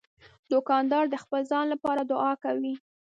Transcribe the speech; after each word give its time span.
دوکاندار 0.51 1.05
د 1.09 1.15
خپل 1.23 1.41
ځان 1.51 1.65
لپاره 1.73 2.01
دعا 2.11 2.33
کوي. 2.43 2.73